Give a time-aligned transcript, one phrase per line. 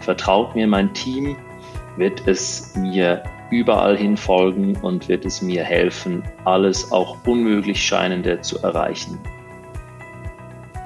[0.00, 1.36] vertraut mir mein Team,
[1.96, 8.40] wird es mir überall hin folgen und wird es mir helfen, alles auch unmöglich Scheinende
[8.40, 9.18] zu erreichen.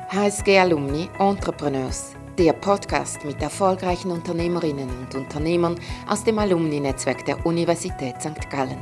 [0.08, 5.76] HSG Alumni Entrepreneurs, der Podcast mit erfolgreichen Unternehmerinnen und Unternehmern
[6.08, 8.51] aus dem Alumni-Netzwerk der Universität St.
[8.51, 8.78] Gallen.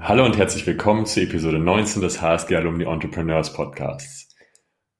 [0.00, 4.27] Hallo und herzlich willkommen zur Episode 19 des HSG Alumni Entrepreneurs Podcasts.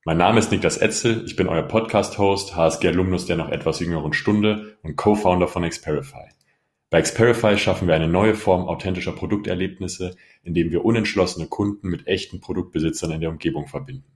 [0.08, 4.14] Mein Name ist Niklas Etzel, ich bin euer Podcast-Host, HSG Alumnus der noch etwas jüngeren
[4.14, 6.30] Stunde und Co-Founder von Xperify.
[6.88, 12.40] Bei Xperify schaffen wir eine neue Form authentischer Produkterlebnisse, indem wir unentschlossene Kunden mit echten
[12.40, 14.10] Produktbesitzern in der Umgebung verbinden.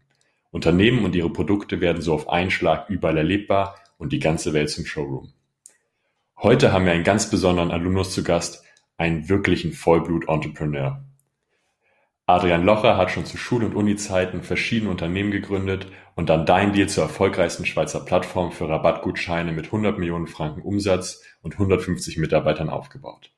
[0.50, 4.70] Unternehmen und ihre Produkte werden so auf einen Schlag überall erlebbar und die ganze Welt
[4.70, 5.34] zum Showroom.
[6.38, 8.64] Heute haben wir einen ganz besonderen Alumnus zu Gast,
[8.97, 11.05] einen wirklichen Vollblut-Entrepreneur.
[12.26, 16.88] Adrian Locher hat schon zu Schul- und Uni-Zeiten verschiedene Unternehmen gegründet und dann Dein Deal
[16.88, 23.32] zur erfolgreichsten Schweizer Plattform für Rabattgutscheine mit 100 Millionen Franken Umsatz und 150 Mitarbeitern aufgebaut.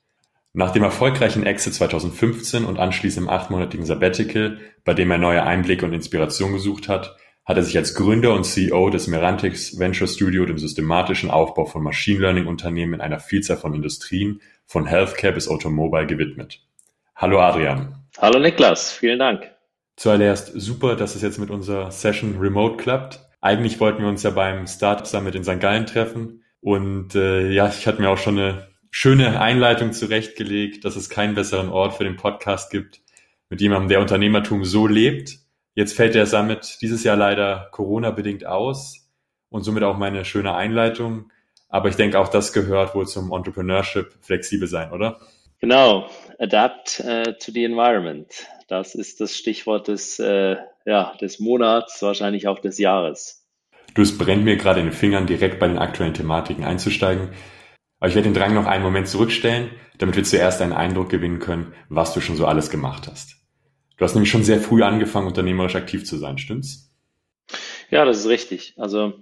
[0.52, 5.86] Nach dem erfolgreichen Exit 2015 und anschließend im achtmonatigen Sabbatical, bei dem er neue Einblicke
[5.86, 10.46] und Inspiration gesucht hat, hat er sich als Gründer und CEO des Merantix Venture Studio
[10.46, 15.48] dem systematischen Aufbau von Machine Learning Unternehmen in einer Vielzahl von Industrien von Healthcare bis
[15.48, 16.60] Automobile gewidmet.
[17.16, 18.03] Hallo Adrian.
[18.18, 19.50] Hallo Niklas, vielen Dank.
[19.96, 23.18] Zuallererst super, dass es jetzt mit unserer Session remote klappt.
[23.40, 25.58] Eigentlich wollten wir uns ja beim Startup Summit in St.
[25.58, 30.94] Gallen treffen und äh, ja, ich hatte mir auch schon eine schöne Einleitung zurechtgelegt, dass
[30.94, 33.02] es keinen besseren Ort für den Podcast gibt
[33.50, 35.40] mit jemandem, der Unternehmertum so lebt.
[35.74, 39.08] Jetzt fällt der Summit dieses Jahr leider Corona-bedingt aus
[39.48, 41.32] und somit auch meine schöne Einleitung.
[41.68, 45.18] Aber ich denke, auch das gehört wohl zum Entrepreneurship, flexibel sein, oder?
[45.60, 48.46] Genau, adapt uh, to the environment.
[48.68, 53.46] Das ist das Stichwort des, äh, ja, des Monats, wahrscheinlich auch des Jahres.
[53.94, 57.30] Du, es brennt mir gerade in den Fingern, direkt bei den aktuellen Thematiken einzusteigen.
[58.00, 61.38] Aber ich werde den Drang noch einen Moment zurückstellen, damit wir zuerst einen Eindruck gewinnen
[61.38, 63.36] können, was du schon so alles gemacht hast.
[63.96, 66.92] Du hast nämlich schon sehr früh angefangen, unternehmerisch aktiv zu sein, stimmt's?
[67.90, 68.74] Ja, das ist richtig.
[68.76, 69.14] Also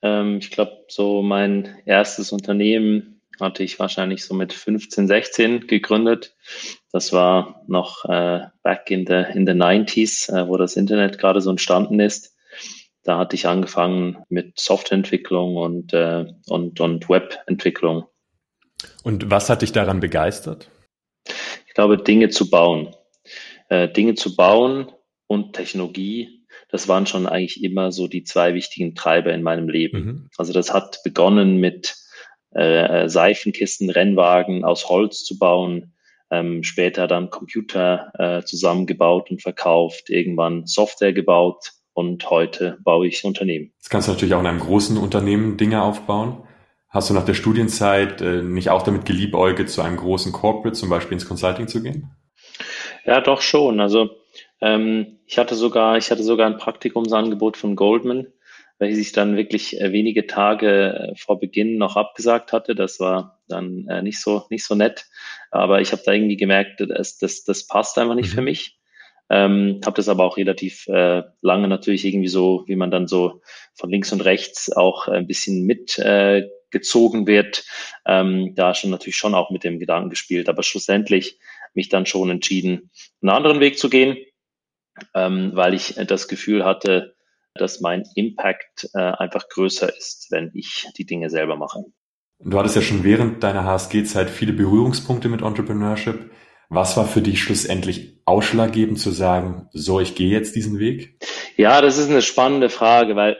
[0.00, 6.34] ähm, ich glaube, so mein erstes Unternehmen hatte ich wahrscheinlich so mit 15, 16 gegründet.
[6.92, 11.40] Das war noch äh, back in the, in the 90s, äh, wo das Internet gerade
[11.40, 12.36] so entstanden ist.
[13.02, 18.04] Da hatte ich angefangen mit Softwareentwicklung und, äh, und, und Webentwicklung.
[19.02, 20.70] Und was hat dich daran begeistert?
[21.66, 22.94] Ich glaube, Dinge zu bauen.
[23.68, 24.92] Äh, Dinge zu bauen
[25.26, 26.38] und Technologie
[26.68, 30.04] das waren schon eigentlich immer so die zwei wichtigen Treiber in meinem Leben.
[30.04, 30.30] Mhm.
[30.36, 31.96] Also das hat begonnen mit
[32.50, 35.94] äh, Seifenkisten, Rennwagen aus Holz zu bauen,
[36.30, 43.24] ähm, später dann Computer äh, zusammengebaut und verkauft, irgendwann Software gebaut und heute baue ich
[43.24, 43.72] Unternehmen.
[43.78, 46.42] Jetzt kannst du natürlich auch in einem großen Unternehmen Dinge aufbauen.
[46.88, 50.88] Hast du nach der Studienzeit äh, nicht auch damit geliebäugelt, zu einem großen Corporate, zum
[50.88, 52.10] Beispiel ins Consulting zu gehen?
[53.04, 53.80] Ja, doch schon.
[53.80, 54.10] Also
[54.60, 58.28] ähm, ich hatte sogar, ich hatte sogar ein Praktikumsangebot von Goldman,
[58.78, 62.74] welches ich dann wirklich äh, wenige Tage äh, vor Beginn noch abgesagt hatte.
[62.74, 65.06] Das war dann äh, nicht so nicht so nett,
[65.50, 68.34] aber ich habe da irgendwie gemerkt, das, das, das passt einfach nicht mhm.
[68.34, 68.78] für mich.
[69.30, 73.42] Ähm, habe das aber auch relativ äh, lange natürlich irgendwie so, wie man dann so
[73.74, 77.64] von links und rechts auch ein bisschen mitgezogen äh, wird,
[78.06, 81.38] ähm, da schon natürlich schon auch mit dem Gedanken gespielt, aber schlussendlich
[81.74, 82.90] mich dann schon entschieden,
[83.20, 84.16] einen anderen Weg zu gehen
[85.14, 87.16] ähm, weil ich das Gefühl hatte,
[87.60, 91.84] dass mein Impact äh, einfach größer ist, wenn ich die Dinge selber mache.
[92.40, 96.30] Du hattest ja schon während deiner HSG-Zeit viele Berührungspunkte mit Entrepreneurship.
[96.68, 101.18] Was war für dich schlussendlich ausschlaggebend zu sagen, so, ich gehe jetzt diesen Weg?
[101.56, 103.38] Ja, das ist eine spannende Frage, weil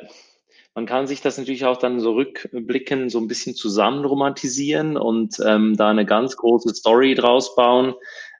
[0.74, 5.36] man kann sich das natürlich auch dann so rückblicken, so ein bisschen zusammen romantisieren und
[5.44, 7.94] ähm, da eine ganz große Story draus bauen.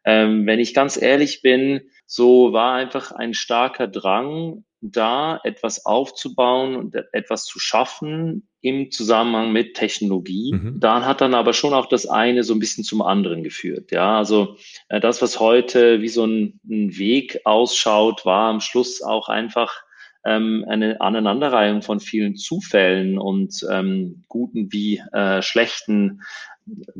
[0.05, 6.77] Ähm, wenn ich ganz ehrlich bin, so war einfach ein starker Drang da, etwas aufzubauen
[6.77, 10.53] und etwas zu schaffen im Zusammenhang mit Technologie.
[10.53, 10.80] Mhm.
[10.80, 13.91] Dann hat dann aber schon auch das eine so ein bisschen zum anderen geführt.
[13.92, 14.57] Ja, also
[14.89, 19.83] äh, das, was heute wie so ein, ein Weg ausschaut, war am Schluss auch einfach
[20.25, 26.22] ähm, eine Aneinanderreihung von vielen Zufällen und ähm, guten wie äh, schlechten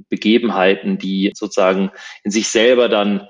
[0.09, 1.91] Begebenheiten, die sozusagen
[2.25, 3.29] in sich selber dann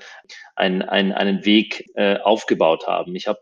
[0.55, 3.15] ein, ein, einen Weg äh, aufgebaut haben.
[3.17, 3.41] Ich habe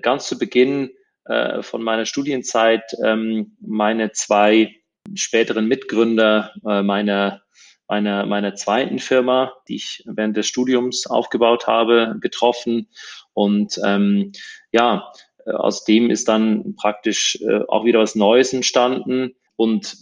[0.00, 0.90] ganz zu Beginn
[1.24, 4.76] äh, von meiner Studienzeit ähm, meine zwei
[5.14, 7.42] späteren Mitgründer äh, meiner,
[7.88, 12.88] meiner, meiner zweiten Firma, die ich während des Studiums aufgebaut habe, getroffen.
[13.32, 14.32] Und ähm,
[14.72, 15.12] ja,
[15.46, 19.34] aus dem ist dann praktisch äh, auch wieder was Neues entstanden.
[19.56, 19.96] Und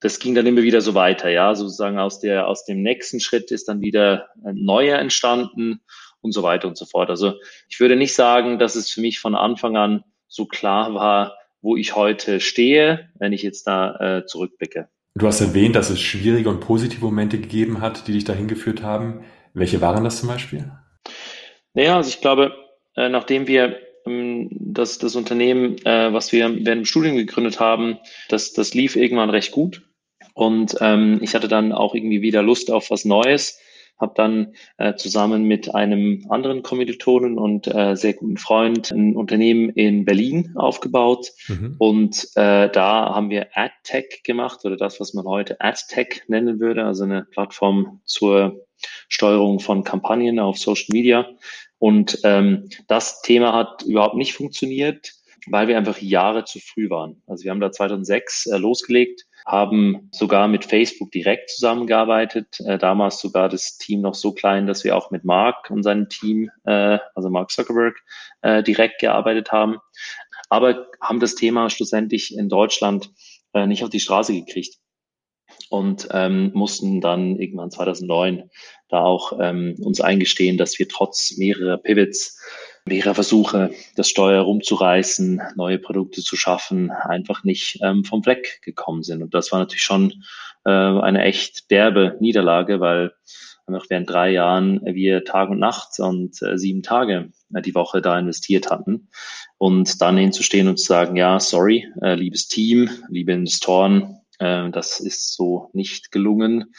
[0.00, 3.50] das ging dann immer wieder so weiter, ja, sozusagen aus der, aus dem nächsten Schritt
[3.50, 5.82] ist dann wieder ein neuer entstanden
[6.22, 7.10] und so weiter und so fort.
[7.10, 7.34] Also
[7.68, 11.76] ich würde nicht sagen, dass es für mich von Anfang an so klar war, wo
[11.76, 14.88] ich heute stehe, wenn ich jetzt da äh, zurückblicke.
[15.14, 18.82] Du hast erwähnt, dass es schwierige und positive Momente gegeben hat, die dich dahin geführt
[18.82, 19.24] haben.
[19.52, 20.70] Welche waren das zum Beispiel?
[21.74, 22.54] Naja, also ich glaube,
[22.96, 27.98] äh, nachdem wir ähm, das, das Unternehmen, äh, was wir während dem Studium gegründet haben,
[28.28, 29.82] das, das lief irgendwann recht gut.
[30.34, 33.58] Und ähm, ich hatte dann auch irgendwie wieder Lust auf was Neues
[34.00, 39.70] habe dann äh, zusammen mit einem anderen Kommilitonen und äh, sehr guten Freund ein Unternehmen
[39.70, 41.30] in Berlin aufgebaut.
[41.48, 41.76] Mhm.
[41.78, 46.84] Und äh, da haben wir AdTech gemacht oder das, was man heute AdTech nennen würde,
[46.84, 48.66] also eine Plattform zur
[49.08, 51.26] Steuerung von Kampagnen auf Social Media.
[51.78, 55.12] Und ähm, das Thema hat überhaupt nicht funktioniert,
[55.48, 57.22] weil wir einfach Jahre zu früh waren.
[57.26, 62.60] Also wir haben da 2006 äh, losgelegt haben sogar mit Facebook direkt zusammengearbeitet.
[62.60, 66.08] Äh, damals sogar das Team noch so klein, dass wir auch mit Mark und seinem
[66.08, 67.96] Team, äh, also Mark Zuckerberg,
[68.42, 69.78] äh, direkt gearbeitet haben.
[70.48, 73.10] Aber haben das Thema schlussendlich in Deutschland
[73.54, 74.76] äh, nicht auf die Straße gekriegt
[75.68, 78.50] und ähm, mussten dann irgendwann 2009
[78.88, 82.40] da auch ähm, uns eingestehen, dass wir trotz mehrerer Pivots
[82.84, 89.02] mehrerer Versuche, das Steuer rumzureißen, neue Produkte zu schaffen, einfach nicht ähm, vom Fleck gekommen
[89.02, 89.22] sind.
[89.22, 90.24] Und das war natürlich schon
[90.64, 93.12] äh, eine echt derbe Niederlage, weil
[93.66, 98.00] einfach während drei Jahren wir Tag und Nacht und äh, sieben Tage äh, die Woche
[98.00, 99.08] da investiert hatten.
[99.58, 105.00] Und dann hinzustehen und zu sagen, ja, sorry, äh, liebes Team, liebe Investoren, äh, das
[105.00, 106.72] ist so nicht gelungen.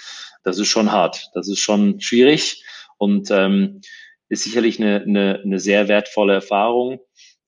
[0.44, 2.64] Das ist schon hart, das ist schon schwierig.
[2.98, 3.82] Und ähm,
[4.32, 7.02] ist sicherlich eine, eine, eine sehr wertvolle Erfahrung,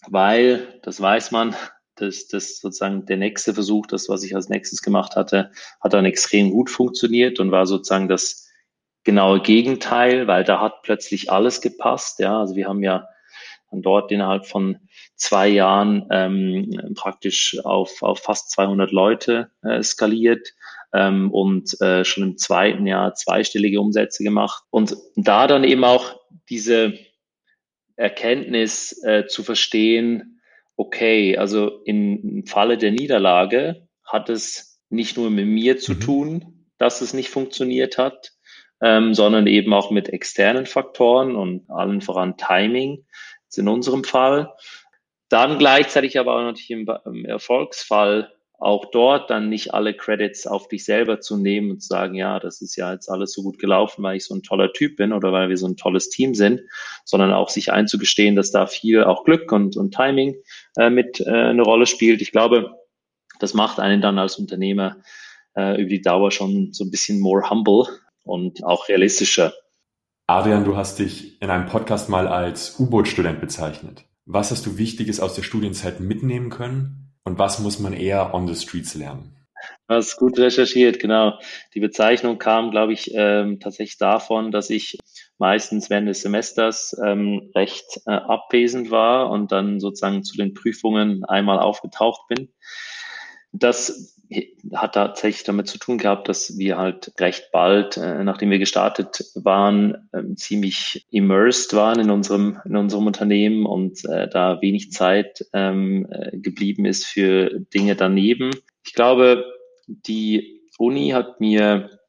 [0.09, 1.55] weil, das weiß man,
[1.95, 6.03] dass das sozusagen der nächste Versuch, das, was ich als nächstes gemacht hatte, hat dann
[6.03, 8.49] extrem gut funktioniert und war sozusagen das
[9.05, 12.19] genaue Gegenteil, weil da hat plötzlich alles gepasst.
[12.19, 13.07] Ja, also wir haben ja
[13.71, 14.77] dann dort innerhalb von
[15.15, 20.49] zwei Jahren ähm, praktisch auf, auf fast 200 Leute äh, skaliert
[20.93, 24.63] ähm, und äh, schon im zweiten Jahr zweistellige Umsätze gemacht.
[24.69, 26.93] Und da dann eben auch diese
[27.95, 30.41] Erkenntnis äh, zu verstehen,
[30.75, 35.99] okay, also im Falle der Niederlage hat es nicht nur mit mir zu mhm.
[35.99, 38.33] tun, dass es nicht funktioniert hat,
[38.81, 43.05] ähm, sondern eben auch mit externen Faktoren und allen voran Timing,
[43.55, 44.53] in unserem Fall.
[45.29, 48.32] Dann gleichzeitig aber auch natürlich im, im Erfolgsfall
[48.63, 52.39] auch dort dann nicht alle Credits auf dich selber zu nehmen und zu sagen, ja,
[52.39, 55.11] das ist ja jetzt alles so gut gelaufen, weil ich so ein toller Typ bin
[55.11, 56.61] oder weil wir so ein tolles Team sind,
[57.03, 60.35] sondern auch sich einzugestehen, dass da viel auch Glück und, und Timing
[60.77, 62.21] äh, mit äh, eine Rolle spielt.
[62.21, 62.71] Ich glaube,
[63.39, 64.95] das macht einen dann als Unternehmer
[65.57, 67.85] äh, über die Dauer schon so ein bisschen more humble
[68.23, 69.53] und auch realistischer.
[70.27, 74.05] Adrian, du hast dich in einem Podcast mal als U-Boot-Student bezeichnet.
[74.25, 78.47] Was hast du Wichtiges aus der Studienzeit mitnehmen können und was muss man eher on
[78.47, 79.35] the streets lernen?
[79.87, 81.39] Das ist gut recherchiert, genau.
[81.73, 84.97] Die Bezeichnung kam, glaube ich, ähm, tatsächlich davon, dass ich
[85.37, 91.23] meistens während des Semesters ähm, recht äh, abwesend war und dann sozusagen zu den Prüfungen
[91.25, 92.49] einmal aufgetaucht bin.
[93.53, 94.13] Das
[94.73, 99.25] hat tatsächlich damit zu tun gehabt, dass wir halt recht bald, äh, nachdem wir gestartet
[99.35, 105.45] waren, äh, ziemlich immersed waren in unserem, in unserem Unternehmen und äh, da wenig Zeit
[105.53, 108.51] ähm, äh, geblieben ist für Dinge daneben.
[108.83, 109.45] Ich glaube,
[109.85, 111.99] die Uni hat mir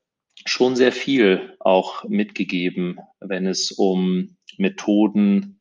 [0.46, 5.60] schon sehr viel auch mitgegeben, wenn es um Methoden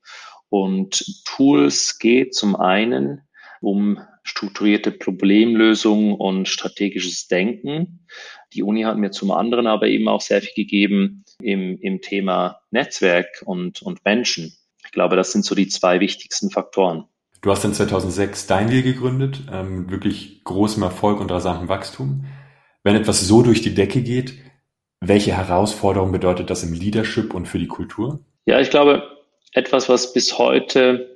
[0.50, 2.36] und Tools geht.
[2.36, 3.22] Zum einen,
[3.62, 8.06] um strukturierte Problemlösung und strategisches Denken.
[8.54, 12.60] Die Uni hat mir zum anderen aber eben auch sehr viel gegeben im, im Thema
[12.72, 14.54] Netzwerk und, und Menschen.
[14.86, 17.06] Ich glaube, das sind so die zwei wichtigsten Faktoren.
[17.42, 22.26] Du hast dann 2006 Deinwil gegründet, ähm, wirklich großem Erfolg und rasantem Wachstum.
[22.84, 24.36] Wenn etwas so durch die Decke geht,
[25.02, 28.24] welche Herausforderung bedeutet das im Leadership und für die Kultur?
[28.46, 29.04] Ja, ich glaube,
[29.52, 31.13] etwas, was bis heute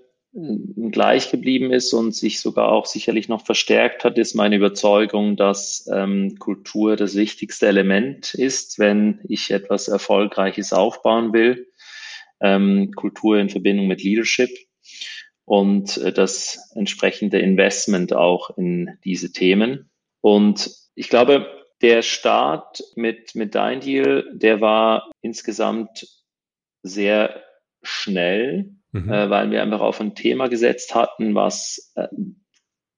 [0.91, 5.89] gleich geblieben ist und sich sogar auch sicherlich noch verstärkt hat, ist meine Überzeugung, dass
[5.91, 11.67] ähm, Kultur das wichtigste Element ist, wenn ich etwas Erfolgreiches aufbauen will.
[12.39, 14.51] Ähm, Kultur in Verbindung mit Leadership
[15.45, 19.89] und äh, das entsprechende Investment auch in diese Themen.
[20.21, 21.47] Und ich glaube,
[21.81, 26.07] der Start mit, mit Dein Deal, der war insgesamt
[26.83, 27.43] sehr
[27.81, 29.11] schnell mhm.
[29.11, 32.07] äh, weil wir einfach auf ein Thema gesetzt hatten, was äh,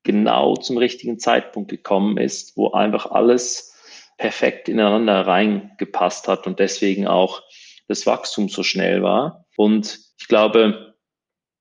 [0.03, 3.75] genau zum richtigen Zeitpunkt gekommen ist, wo einfach alles
[4.17, 7.41] perfekt ineinander reingepasst hat und deswegen auch
[7.87, 9.45] das Wachstum so schnell war.
[9.55, 10.95] Und ich glaube,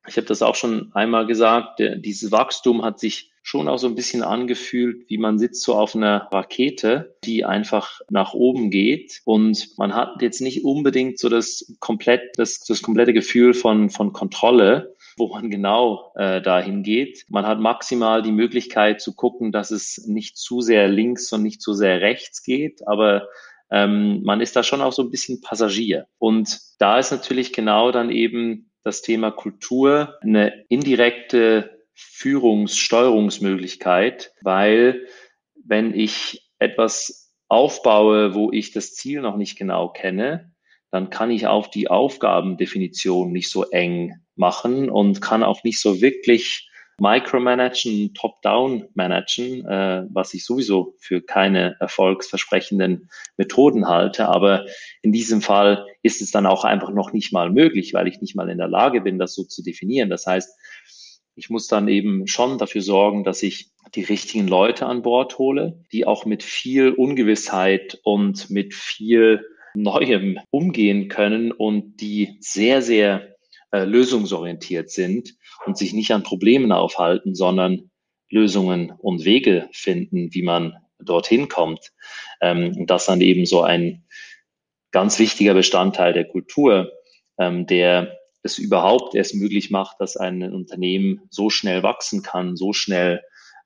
[0.06, 3.94] ich habe das auch schon einmal gesagt, dieses Wachstum hat sich schon auch so ein
[3.94, 9.68] bisschen angefühlt, wie man sitzt so auf einer Rakete, die einfach nach oben geht und
[9.78, 14.94] man hat jetzt nicht unbedingt so das komplett das, das komplette Gefühl von von Kontrolle,
[15.16, 17.24] wo man genau äh, dahin geht.
[17.30, 21.62] Man hat maximal die Möglichkeit zu gucken, dass es nicht zu sehr links und nicht
[21.62, 23.28] zu sehr rechts geht, aber
[23.70, 26.06] ähm, man ist da schon auch so ein bisschen Passagier.
[26.18, 35.06] Und da ist natürlich genau dann eben das Thema Kultur eine indirekte Führungssteuerungsmöglichkeit, weil
[35.64, 40.52] wenn ich etwas aufbaue, wo ich das Ziel noch nicht genau kenne,
[40.90, 46.00] dann kann ich auch die Aufgabendefinition nicht so eng machen und kann auch nicht so
[46.00, 54.28] wirklich micromanagen, top-down managen, äh, was ich sowieso für keine erfolgsversprechenden Methoden halte.
[54.28, 54.66] Aber
[55.02, 58.34] in diesem Fall ist es dann auch einfach noch nicht mal möglich, weil ich nicht
[58.34, 60.10] mal in der Lage bin, das so zu definieren.
[60.10, 60.50] Das heißt,
[61.38, 65.84] ich muss dann eben schon dafür sorgen, dass ich die richtigen Leute an Bord hole,
[65.92, 73.36] die auch mit viel Ungewissheit und mit viel Neuem umgehen können und die sehr, sehr
[73.70, 77.90] äh, lösungsorientiert sind und sich nicht an Problemen aufhalten, sondern
[78.30, 81.92] Lösungen und Wege finden, wie man dorthin kommt.
[82.40, 84.04] Ähm, und das dann eben so ein
[84.90, 86.92] ganz wichtiger Bestandteil der Kultur,
[87.38, 88.17] ähm, der
[88.48, 93.22] es überhaupt erst möglich macht, dass ein Unternehmen so schnell wachsen kann, so schnell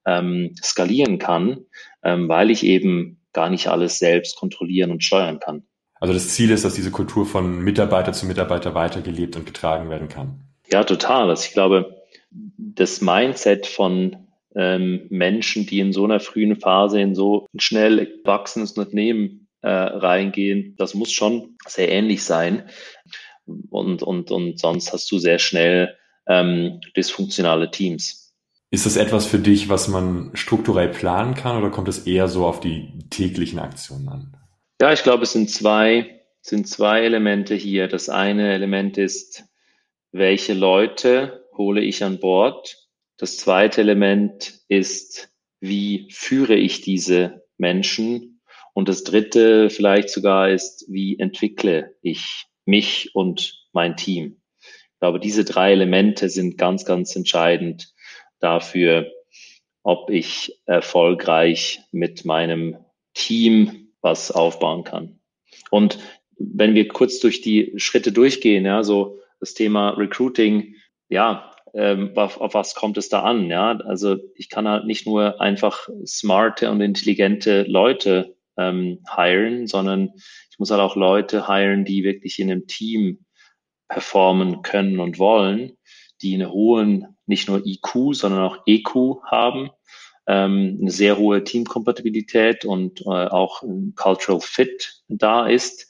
[0.07, 1.65] ähm, skalieren kann,
[2.03, 5.63] ähm, weil ich eben gar nicht alles selbst kontrollieren und steuern kann.
[6.01, 10.09] Also das Ziel ist, dass diese Kultur von Mitarbeiter zu Mitarbeiter weitergelebt und getragen werden
[10.09, 10.41] kann.
[10.71, 11.31] Ja, total.
[11.31, 14.17] Also ich glaube, das Mindset von
[14.57, 19.69] ähm, Menschen, die in so einer frühen Phase in so ein schnell wachsendes Unternehmen äh,
[19.71, 22.65] reingehen, das muss schon sehr ähnlich sein
[23.47, 25.97] und, und, und sonst hast du sehr schnell
[26.27, 28.35] ähm, dysfunktionale Teams.
[28.71, 32.47] Ist das etwas für dich, was man strukturell planen kann oder kommt es eher so
[32.47, 34.37] auf die täglichen Aktionen an?
[34.81, 37.87] Ja, ich glaube, es sind zwei, sind zwei Elemente hier.
[37.87, 39.45] Das eine Element ist,
[40.11, 42.89] welche Leute hole ich an Bord?
[43.19, 45.29] Das zweite Element ist,
[45.61, 48.41] wie führe ich diese Menschen?
[48.75, 54.41] Und das dritte vielleicht sogar ist, wie entwickle ich mich und mein Team.
[54.61, 57.93] Ich glaube, diese drei Elemente sind ganz, ganz entscheidend
[58.39, 59.11] dafür,
[59.83, 62.77] ob ich erfolgreich mit meinem
[63.15, 65.21] Team was aufbauen kann.
[65.71, 65.99] Und
[66.39, 70.77] wenn wir kurz durch die Schritte durchgehen, ja, so das Thema Recruiting,
[71.09, 73.49] ja, ähm, auf, auf was kommt es da an?
[73.49, 80.13] Ja, also ich kann halt nicht nur einfach smarte und intelligente Leute ähm, hiren, sondern
[80.51, 83.25] ich muss halt auch Leute hiren, die wirklich in einem Team
[83.89, 85.77] performen können und wollen,
[86.23, 89.71] die einen hohen, nicht nur IQ, sondern auch EQ haben,
[90.27, 95.89] ähm, eine sehr hohe Teamkompatibilität und äh, auch ein Cultural Fit da ist,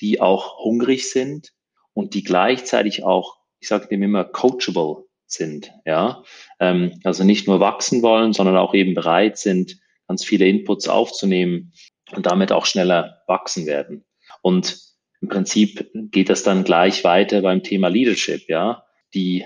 [0.00, 1.52] die auch hungrig sind
[1.92, 6.22] und die gleichzeitig auch, ich sage dem immer, coachable sind, ja,
[6.60, 11.72] ähm, also nicht nur wachsen wollen, sondern auch eben bereit sind, ganz viele Inputs aufzunehmen
[12.12, 14.04] und damit auch schneller wachsen werden.
[14.42, 14.78] Und
[15.20, 18.84] im Prinzip geht das dann gleich weiter beim Thema Leadership, ja.
[19.14, 19.44] Die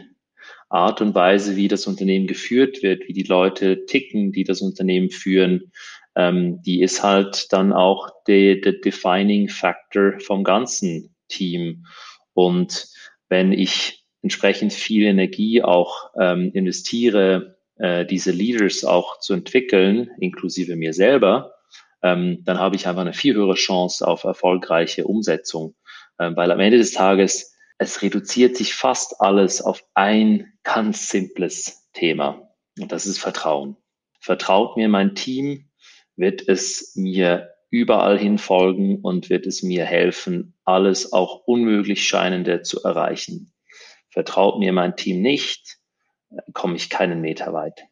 [0.68, 5.10] Art und Weise, wie das Unternehmen geführt wird, wie die Leute ticken, die das Unternehmen
[5.10, 5.72] führen,
[6.14, 11.86] ähm, die ist halt dann auch der defining Factor vom ganzen Team.
[12.34, 12.88] Und
[13.28, 20.76] wenn ich entsprechend viel Energie auch ähm, investiere, äh, diese Leaders auch zu entwickeln, inklusive
[20.76, 21.54] mir selber,
[22.02, 25.74] ähm, dann habe ich einfach eine viel höhere Chance auf erfolgreiche Umsetzung.
[26.18, 31.88] Ähm, weil am Ende des Tages, es reduziert sich fast alles auf ein ganz simples
[31.92, 32.50] Thema.
[32.78, 33.76] Und das ist Vertrauen.
[34.20, 35.70] Vertraut mir mein Team,
[36.16, 42.62] wird es mir überall hin folgen und wird es mir helfen, alles auch unmöglich Scheinende
[42.62, 43.52] zu erreichen.
[44.10, 45.78] Vertraut mir mein Team nicht,
[46.54, 47.84] komme ich keinen Meter weit.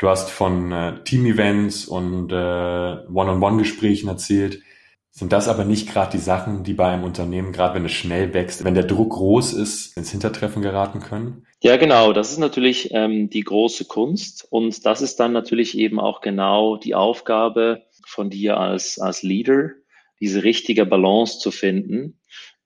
[0.00, 4.62] Du hast von äh, Team-Events und äh, One-on-One-Gesprächen erzählt.
[5.10, 8.32] Sind das aber nicht gerade die Sachen, die bei einem Unternehmen, gerade wenn es schnell
[8.32, 11.46] wächst, wenn der Druck groß ist, ins Hintertreffen geraten können?
[11.62, 12.14] Ja, genau.
[12.14, 14.48] Das ist natürlich ähm, die große Kunst.
[14.48, 19.72] Und das ist dann natürlich eben auch genau die Aufgabe von dir als, als Leader,
[20.18, 22.18] diese richtige Balance zu finden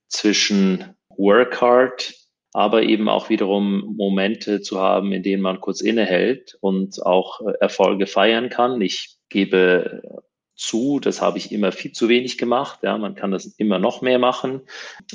[0.07, 2.15] zwischen Work hard
[2.55, 7.53] aber eben auch wiederum Momente zu haben, in denen man kurz innehält und auch äh,
[7.61, 8.81] Erfolge feiern kann.
[8.81, 10.03] Ich gebe
[10.55, 12.79] zu, das habe ich immer viel zu wenig gemacht.
[12.85, 14.61] Ja, man kann das immer noch mehr machen,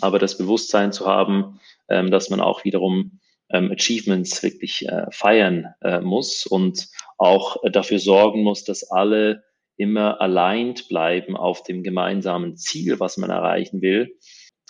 [0.01, 5.73] aber das Bewusstsein zu haben, ähm, dass man auch wiederum ähm, Achievements wirklich äh, feiern
[5.81, 9.43] äh, muss und auch dafür sorgen muss, dass alle
[9.77, 14.17] immer aligned bleiben auf dem gemeinsamen Ziel, was man erreichen will.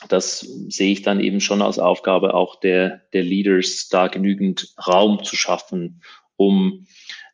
[0.07, 5.23] Das sehe ich dann eben schon als Aufgabe auch der, der Leaders, da genügend Raum
[5.23, 6.01] zu schaffen,
[6.37, 6.85] um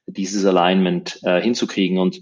[0.07, 1.99] dieses Alignment äh, hinzukriegen.
[1.99, 2.21] Und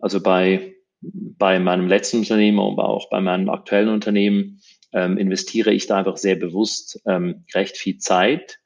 [0.00, 4.60] also bei, bei meinem letzten Unternehmen, aber auch bei meinem aktuellen Unternehmen
[4.92, 8.58] ähm, investiere ich da einfach sehr bewusst ähm, recht viel Zeit,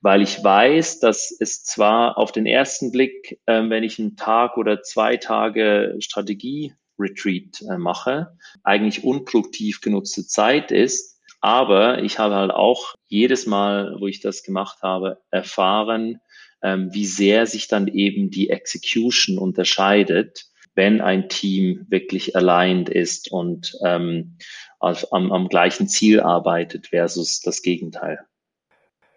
[0.00, 4.56] weil ich weiß, dass es zwar auf den ersten Blick, ähm, wenn ich einen Tag
[4.56, 12.52] oder zwei Tage Strategie-Retreat äh, mache, eigentlich unproduktiv genutzte Zeit ist, aber ich habe halt
[12.52, 16.20] auch jedes Mal, wo ich das gemacht habe, erfahren,
[16.62, 23.30] ähm, wie sehr sich dann eben die Execution unterscheidet, wenn ein Team wirklich aligned ist
[23.30, 24.38] und ähm,
[24.80, 28.20] am, am gleichen Ziel arbeitet versus das Gegenteil.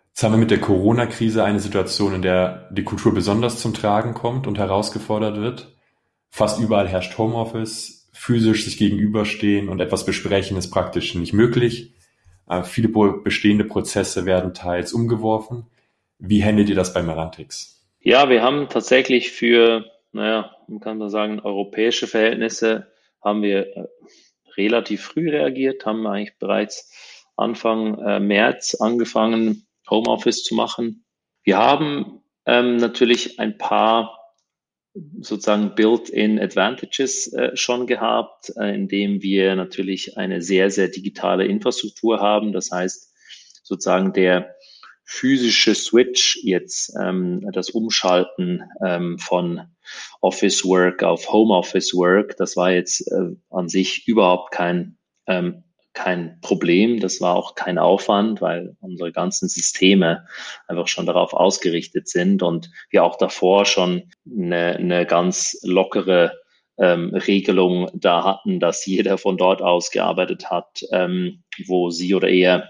[0.10, 4.13] Jetzt haben wir mit der Corona-Krise eine Situation, in der die Kultur besonders zum Tragen
[4.13, 5.76] kommt und herausgefordert wird.
[6.29, 11.93] Fast überall herrscht Homeoffice, physisch sich gegenüberstehen und etwas besprechen ist praktisch nicht möglich.
[12.48, 15.67] Äh, viele bestehende Prozesse werden teils umgeworfen.
[16.19, 17.86] Wie handelt ihr das bei Merantix?
[18.00, 22.91] Ja, wir haben tatsächlich für, naja, man kann da sagen, europäische Verhältnisse
[23.22, 23.88] haben wir äh,
[24.55, 26.91] relativ früh reagiert, haben eigentlich bereits
[27.36, 31.05] Anfang äh, März angefangen, Homeoffice zu machen.
[31.43, 34.16] Wir haben ähm, natürlich ein paar
[35.20, 42.20] sozusagen built-in Advantages äh, schon gehabt, äh, indem wir natürlich eine sehr, sehr digitale Infrastruktur
[42.20, 42.54] haben.
[42.54, 43.13] Das heißt,
[43.63, 44.56] sozusagen der
[45.04, 49.62] physische Switch jetzt, ähm, das Umschalten ähm, von
[50.22, 55.63] Office Work auf Home Office Work, das war jetzt äh, an sich überhaupt kein, ähm,
[55.97, 56.99] kein Problem.
[56.99, 60.27] Das war auch kein Aufwand, weil unsere ganzen Systeme
[60.67, 66.38] einfach schon darauf ausgerichtet sind und wir auch davor schon eine, eine ganz lockere
[66.77, 72.29] ähm, Regelung da hatten, dass jeder von dort aus gearbeitet hat, ähm, wo sie oder
[72.29, 72.69] er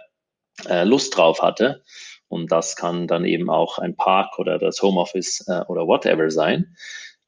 [0.70, 1.84] äh, Lust drauf hatte.
[2.30, 6.78] Und das kann dann eben auch ein Park oder das Homeoffice äh, oder whatever sein.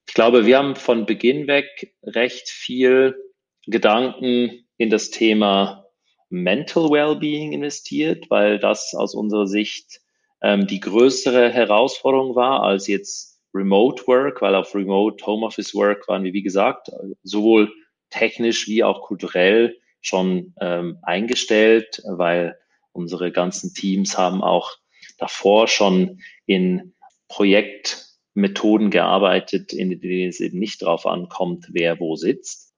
[0.08, 3.18] Ich glaube, wir haben von Beginn weg recht viel
[3.66, 5.89] Gedanken in das Thema
[6.30, 10.02] Mental Wellbeing investiert, weil das aus unserer Sicht
[10.42, 16.24] ähm, die größere Herausforderung war als jetzt Remote Work, weil auf Remote Homeoffice Work waren
[16.24, 16.92] wir, wie gesagt,
[17.24, 17.72] sowohl
[18.10, 22.58] technisch wie auch kulturell schon ähm, eingestellt, weil
[22.92, 24.78] unsere ganzen Teams haben auch
[25.18, 26.94] davor schon in
[27.28, 32.74] Projektmethoden gearbeitet, in denen es eben nicht darauf ankommt, wer wo sitzt.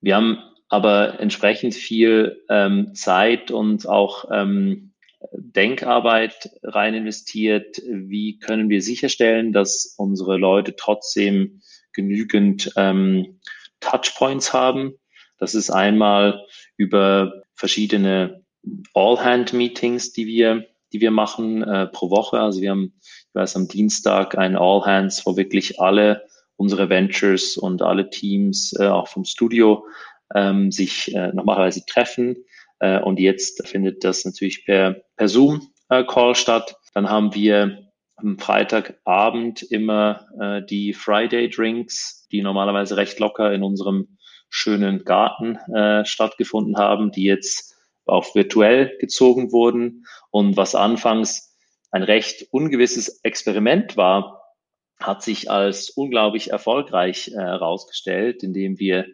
[0.00, 4.92] Wir haben aber entsprechend viel ähm, Zeit und auch ähm,
[5.32, 7.80] Denkarbeit rein investiert.
[7.88, 11.60] Wie können wir sicherstellen, dass unsere Leute trotzdem
[11.92, 13.40] genügend ähm,
[13.80, 14.94] Touchpoints haben?
[15.38, 16.44] Das ist einmal
[16.76, 18.42] über verschiedene
[18.94, 22.40] All-Hand-Meetings, die wir die wir machen äh, pro Woche.
[22.40, 26.24] Also wir haben, ich weiß, am Dienstag ein All Hands, wo wirklich alle
[26.56, 29.86] unsere Ventures und alle Teams äh, auch vom Studio
[30.34, 32.36] ähm, sich äh, normalerweise treffen.
[32.80, 36.76] Äh, und jetzt findet das natürlich per, per Zoom-Call äh, statt.
[36.94, 43.62] Dann haben wir am Freitagabend immer äh, die Friday Drinks, die normalerweise recht locker in
[43.62, 44.18] unserem
[44.50, 50.04] schönen Garten äh, stattgefunden haben, die jetzt auch virtuell gezogen wurden.
[50.30, 51.56] Und was anfangs
[51.90, 54.42] ein recht ungewisses Experiment war,
[54.98, 59.06] hat sich als unglaublich erfolgreich äh, herausgestellt, indem wir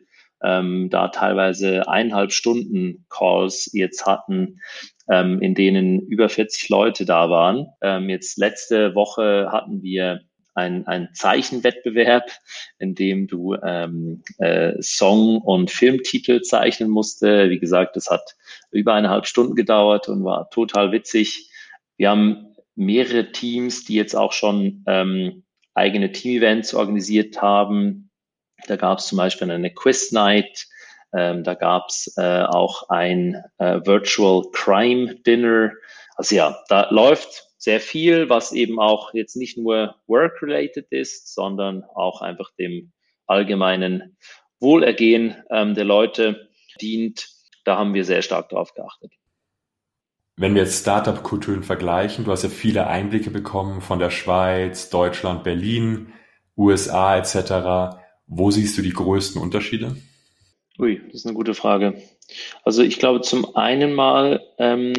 [0.44, 4.60] ähm, da teilweise eineinhalb Stunden Calls jetzt hatten,
[5.08, 7.66] ähm, in denen über 40 Leute da waren.
[7.80, 10.20] Ähm, jetzt letzte Woche hatten wir
[10.54, 12.30] ein, Zeichenwettbewerb,
[12.78, 17.50] in dem du ähm, äh, Song- und Filmtitel zeichnen musste.
[17.50, 18.36] Wie gesagt, das hat
[18.70, 21.50] über eineinhalb Stunden gedauert und war total witzig.
[21.96, 28.03] Wir haben mehrere Teams, die jetzt auch schon ähm, eigene Team-Events organisiert haben.
[28.66, 30.66] Da gab es zum Beispiel eine Quiz Night.
[31.12, 35.72] Ähm, da gab es äh, auch ein äh, Virtual Crime Dinner.
[36.16, 41.84] Also ja, da läuft sehr viel, was eben auch jetzt nicht nur work-related ist, sondern
[41.94, 42.92] auch einfach dem
[43.26, 44.16] allgemeinen
[44.60, 46.50] Wohlergehen ähm, der Leute
[46.80, 47.28] dient.
[47.64, 49.12] Da haben wir sehr stark darauf geachtet.
[50.36, 55.44] Wenn wir jetzt Startup-Kulturen vergleichen, du hast ja viele Einblicke bekommen von der Schweiz, Deutschland,
[55.44, 56.12] Berlin,
[56.56, 57.96] USA etc.
[58.36, 59.96] Wo siehst du die größten Unterschiede?
[60.80, 62.02] Ui, das ist eine gute Frage.
[62.64, 64.92] Also ich glaube, zum einen mal ähm,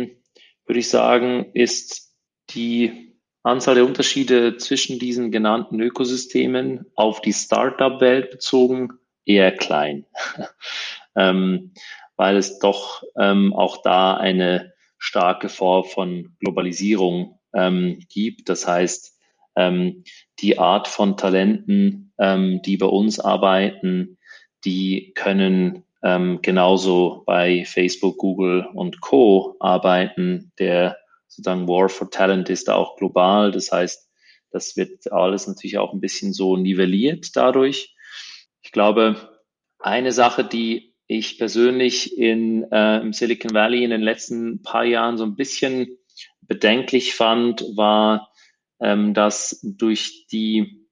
[0.65, 2.15] würde ich sagen, ist
[2.51, 8.93] die Anzahl der Unterschiede zwischen diesen genannten Ökosystemen auf die Startup-Welt bezogen
[9.25, 10.05] eher klein,
[11.17, 11.73] ähm,
[12.15, 18.47] weil es doch ähm, auch da eine starke Form von Globalisierung ähm, gibt.
[18.47, 19.19] Das heißt,
[19.57, 20.05] ähm,
[20.39, 24.17] die Art von Talenten, ähm, die bei uns arbeiten,
[24.63, 29.55] die können ähm, genauso bei Facebook, Google und Co.
[29.59, 30.51] arbeiten.
[30.59, 33.51] Der sozusagen War for Talent ist auch global.
[33.51, 34.09] Das heißt,
[34.51, 37.95] das wird alles natürlich auch ein bisschen so nivelliert dadurch.
[38.61, 39.15] Ich glaube,
[39.79, 45.17] eine Sache, die ich persönlich in, äh, im Silicon Valley in den letzten paar Jahren
[45.17, 45.97] so ein bisschen
[46.41, 48.31] bedenklich fand, war,
[48.81, 50.87] ähm, dass durch die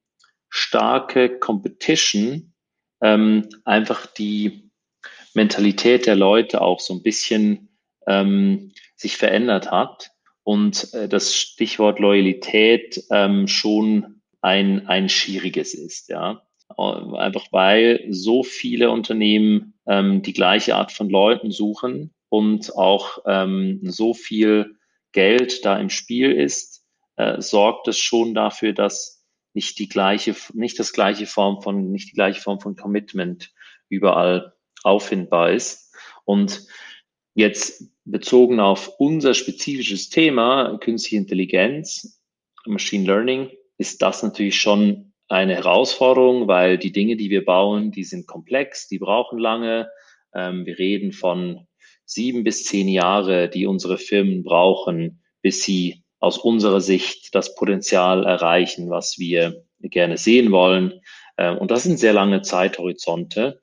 [0.48, 2.54] starke Competition
[3.02, 4.70] ähm, einfach die
[5.34, 7.68] Mentalität der Leute auch so ein bisschen
[8.06, 10.10] ähm, sich verändert hat
[10.44, 16.42] und äh, das Stichwort Loyalität ähm, schon ein, ein schwieriges ist, ja.
[16.76, 23.80] Einfach weil so viele Unternehmen ähm, die gleiche Art von Leuten suchen und auch ähm,
[23.84, 24.76] so viel
[25.12, 26.73] Geld da im Spiel ist,
[27.16, 32.10] äh, sorgt es schon dafür, dass nicht die gleiche, nicht das gleiche Form von, nicht
[32.10, 33.52] die gleiche Form von Commitment
[33.88, 35.94] überall auffindbar ist.
[36.24, 36.66] Und
[37.34, 42.22] Jetzt bezogen auf unser spezifisches Thema, künstliche Intelligenz,
[42.64, 48.04] Machine Learning, ist das natürlich schon eine Herausforderung, weil die Dinge, die wir bauen, die
[48.04, 49.90] sind komplex, die brauchen lange.
[50.32, 51.66] Ähm, wir reden von
[52.04, 58.24] sieben bis zehn Jahre, die unsere Firmen brauchen, bis sie aus unserer Sicht das Potenzial
[58.24, 61.00] erreichen, was wir gerne sehen wollen.
[61.38, 63.60] Ähm, und das sind sehr lange Zeithorizonte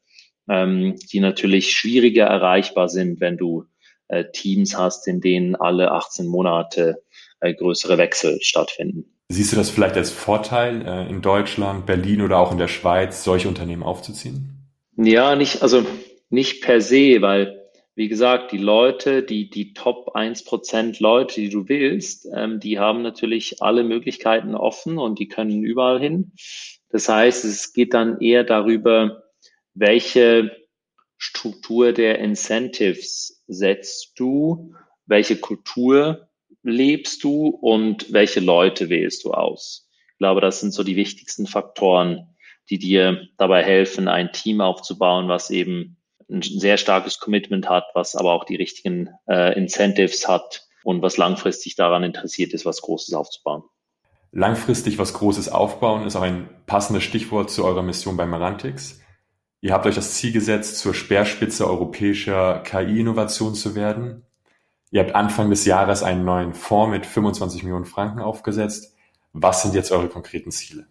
[0.49, 3.65] ähm, die natürlich schwieriger erreichbar sind, wenn du
[4.07, 7.03] äh, Teams hast, in denen alle 18 Monate
[7.39, 9.05] äh, größere Wechsel stattfinden.
[9.29, 13.23] Siehst du das vielleicht als Vorteil, äh, in Deutschland, Berlin oder auch in der Schweiz
[13.23, 14.67] solche Unternehmen aufzuziehen?
[14.97, 15.85] Ja, nicht, also
[16.29, 17.60] nicht per se, weil
[17.95, 23.01] wie gesagt, die Leute, die, die Top 1% Leute, die du willst, ähm, die haben
[23.01, 26.33] natürlich alle Möglichkeiten offen und die können überall hin.
[26.89, 29.23] Das heißt, es geht dann eher darüber,
[29.73, 30.55] welche
[31.17, 34.73] Struktur der Incentives setzt du,
[35.05, 36.29] welche Kultur
[36.63, 39.89] lebst du und welche Leute wählst du aus.
[40.13, 42.35] Ich glaube, das sind so die wichtigsten Faktoren,
[42.69, 45.97] die dir dabei helfen, ein Team aufzubauen, was eben
[46.31, 51.17] ein sehr starkes Commitment hat, was aber auch die richtigen äh, Incentives hat und was
[51.17, 53.63] langfristig daran interessiert ist, was Großes aufzubauen.
[54.31, 59.01] Langfristig was Großes aufbauen ist auch ein passendes Stichwort zu eurer Mission bei Marantix.
[59.59, 64.25] Ihr habt euch das Ziel gesetzt, zur Speerspitze europäischer KI-Innovation zu werden.
[64.89, 68.95] Ihr habt Anfang des Jahres einen neuen Fonds mit 25 Millionen Franken aufgesetzt.
[69.33, 70.87] Was sind jetzt eure konkreten Ziele?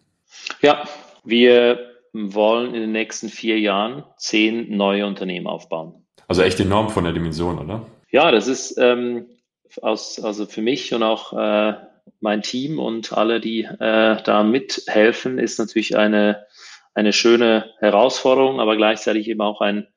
[0.61, 0.87] Ja,
[1.23, 6.05] wir wollen in den nächsten vier Jahren zehn neue Unternehmen aufbauen.
[6.27, 7.85] Also echt enorm von der Dimension, oder?
[8.09, 9.27] Ja, das ist ähm,
[9.81, 11.75] aus, also für mich und auch äh,
[12.19, 16.45] mein Team und alle, die äh, da mithelfen, ist natürlich eine
[16.93, 19.87] eine schöne Herausforderung, aber gleichzeitig eben auch ein,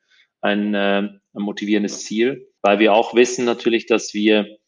[0.41, 4.59] ein, äh, ein motivierendes Ziel, weil wir auch wissen natürlich, dass wir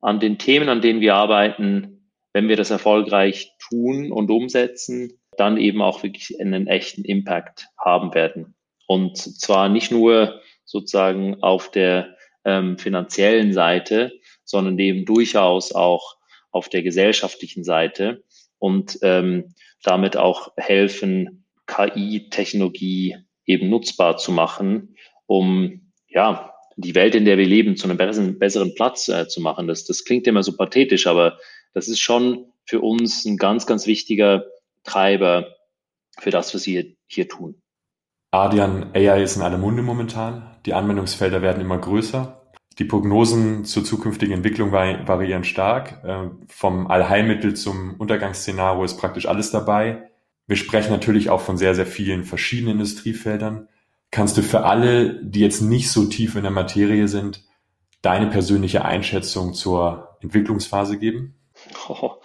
[0.00, 5.56] an den Themen, an denen wir arbeiten, wenn wir das erfolgreich tun und umsetzen, dann
[5.56, 8.54] eben auch wirklich einen echten Impact haben werden.
[8.86, 14.12] Und zwar nicht nur sozusagen auf der ähm, finanziellen Seite,
[14.44, 16.16] sondern eben durchaus auch
[16.50, 18.22] auf der gesellschaftlichen Seite
[18.58, 27.24] und ähm, damit auch helfen, KI-Technologie eben nutzbar zu machen, um ja die Welt, in
[27.24, 29.68] der wir leben, zu einem besseren, besseren Platz äh, zu machen.
[29.68, 31.38] Das, das klingt immer so pathetisch, aber
[31.72, 34.44] das ist schon für uns ein ganz, ganz wichtiger
[34.84, 35.46] Treiber
[36.18, 37.60] für das, was wir hier tun.
[38.32, 40.56] Ardian, AI ist in aller Munde momentan.
[40.66, 42.40] Die Anwendungsfelder werden immer größer.
[42.78, 46.02] Die Prognosen zur zukünftigen Entwicklung variieren stark.
[46.04, 50.10] Äh, vom Allheilmittel zum Untergangsszenario ist praktisch alles dabei.
[50.46, 53.68] Wir sprechen natürlich auch von sehr, sehr vielen verschiedenen Industriefeldern.
[54.10, 57.44] Kannst du für alle, die jetzt nicht so tief in der Materie sind,
[58.02, 61.39] deine persönliche Einschätzung zur Entwicklungsphase geben?
[61.88, 62.16] Oh,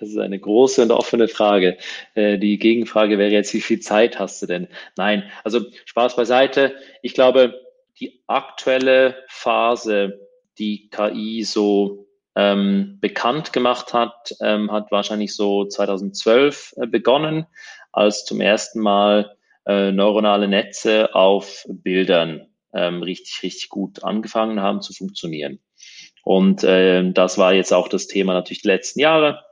[0.00, 1.76] das ist eine große und offene Frage.
[2.14, 4.68] Äh, die Gegenfrage wäre jetzt, wie viel Zeit hast du denn?
[4.96, 6.74] Nein, also Spaß beiseite.
[7.02, 7.54] Ich glaube,
[8.00, 10.20] die aktuelle Phase
[10.58, 17.46] die KI so ähm, bekannt gemacht hat, ähm, hat wahrscheinlich so 2012 äh, begonnen,
[17.92, 24.82] als zum ersten Mal äh, neuronale Netze auf Bildern ähm, richtig, richtig gut angefangen haben
[24.82, 25.60] zu funktionieren.
[26.26, 29.44] Und äh, das war jetzt auch das Thema natürlich die letzten Jahre.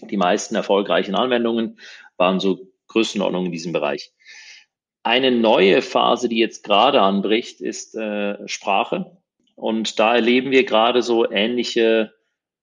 [0.00, 1.80] Die meisten erfolgreichen Anwendungen
[2.18, 4.12] waren so Größenordnungen in diesem Bereich.
[5.02, 9.18] Eine neue Phase, die jetzt gerade anbricht, ist äh, Sprache.
[9.56, 12.12] Und da erleben wir gerade so ähnliche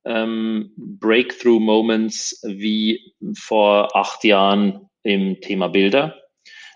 [0.06, 6.16] ähm, Breakthrough-Moments wie vor acht Jahren im Thema Bilder.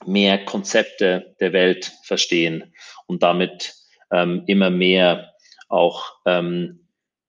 [0.06, 2.74] mehr Konzepte der Welt verstehen
[3.06, 3.76] und damit
[4.12, 5.34] ähm, immer mehr
[5.70, 6.83] auch ähm,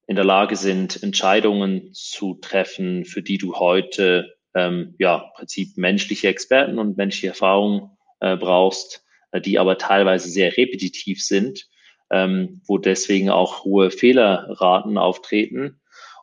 [0.06, 5.76] in der Lage sind, Entscheidungen zu treffen, für die du heute ähm, ja im Prinzip
[5.76, 11.66] menschliche Experten und menschliche Erfahrung äh, brauchst, äh, die aber teilweise sehr repetitiv sind,
[12.10, 15.80] ähm, wo deswegen auch hohe Fehlerraten auftreten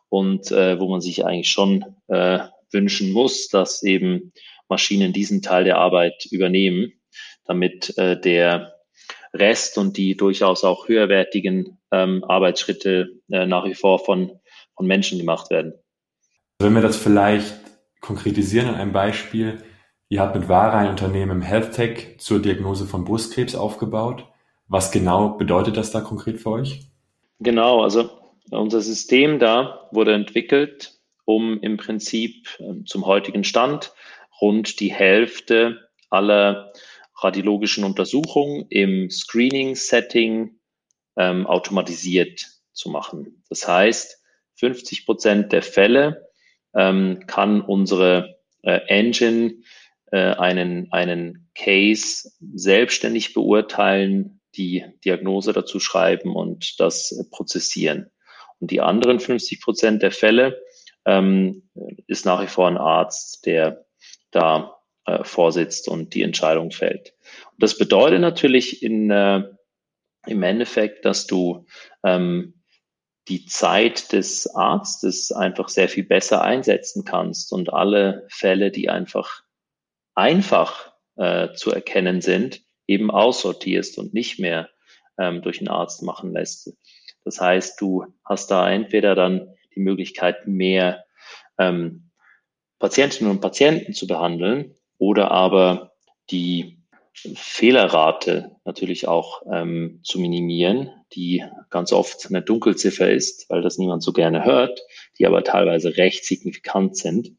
[0.08, 2.40] und äh, wo man sich eigentlich schon äh,
[2.70, 4.32] wünschen muss, dass eben
[4.68, 6.92] Maschinen diesen Teil der Arbeit übernehmen,
[7.44, 8.74] damit äh, der
[9.34, 14.40] Rest und die durchaus auch höherwertigen ähm, Arbeitsschritte äh, nach wie vor von,
[14.76, 15.74] von Menschen gemacht werden.
[16.58, 17.54] Wenn wir das vielleicht
[18.00, 19.62] konkretisieren an einem Beispiel,
[20.08, 24.26] ihr habt mit Vara ein Unternehmen im Health Tech zur Diagnose von Brustkrebs aufgebaut.
[24.68, 26.86] Was genau bedeutet das da konkret für euch?
[27.40, 28.10] Genau, also
[28.50, 33.92] unser System da wurde entwickelt, um im Prinzip äh, zum heutigen Stand
[34.40, 36.72] rund die Hälfte aller
[37.16, 40.58] radiologischen Untersuchungen im Screening-Setting
[41.16, 43.42] ähm, automatisiert zu machen.
[43.48, 44.22] Das heißt,
[44.56, 46.28] 50 Prozent der Fälle
[46.74, 49.62] ähm, kann unsere äh, Engine
[50.10, 58.10] äh, einen, einen Case selbstständig beurteilen, die Diagnose dazu schreiben und das äh, prozessieren.
[58.60, 60.62] Und die anderen 50 Prozent der Fälle
[61.04, 61.68] ähm,
[62.06, 63.84] ist nach wie vor ein Arzt, der
[64.30, 67.14] da äh, vorsitzt und die Entscheidung fällt.
[67.52, 69.42] Und das bedeutet natürlich in, äh,
[70.26, 71.66] im Endeffekt, dass du
[72.04, 72.62] ähm,
[73.28, 79.42] die Zeit des Arztes einfach sehr viel besser einsetzen kannst und alle Fälle, die einfach
[80.14, 84.68] einfach äh, zu erkennen sind, eben aussortierst und nicht mehr
[85.18, 86.76] ähm, durch einen Arzt machen lässt.
[87.24, 91.04] Das heißt, du hast da entweder dann die Möglichkeit, mehr
[91.58, 92.10] ähm,
[92.78, 95.94] Patientinnen und Patienten zu behandeln oder aber
[96.30, 96.78] die
[97.12, 104.04] Fehlerrate natürlich auch ähm, zu minimieren, die ganz oft eine Dunkelziffer ist, weil das niemand
[104.04, 104.80] so gerne hört,
[105.18, 107.32] die aber teilweise recht signifikant sind.